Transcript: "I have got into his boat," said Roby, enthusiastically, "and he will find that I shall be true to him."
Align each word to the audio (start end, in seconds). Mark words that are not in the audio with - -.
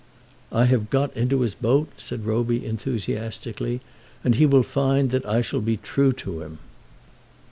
"I 0.51 0.65
have 0.65 0.89
got 0.89 1.15
into 1.15 1.41
his 1.41 1.53
boat," 1.53 1.89
said 1.95 2.25
Roby, 2.25 2.65
enthusiastically, 2.65 3.81
"and 4.23 4.33
he 4.33 4.47
will 4.47 4.63
find 4.63 5.11
that 5.11 5.27
I 5.27 5.41
shall 5.43 5.61
be 5.61 5.77
true 5.77 6.11
to 6.13 6.41
him." 6.41 6.57